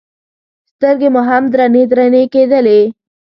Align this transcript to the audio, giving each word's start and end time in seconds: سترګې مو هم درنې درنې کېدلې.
سترګې 0.71 1.09
مو 1.13 1.21
هم 1.29 1.43
درنې 1.53 1.83
درنې 1.91 2.23
کېدلې. 2.33 2.79